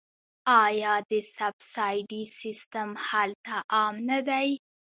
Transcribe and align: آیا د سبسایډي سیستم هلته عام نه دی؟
آیا 0.63 0.93
د 1.11 1.13
سبسایډي 1.35 2.23
سیستم 2.39 2.89
هلته 3.07 3.55
عام 3.73 3.95
نه 4.09 4.19
دی؟ 4.27 4.49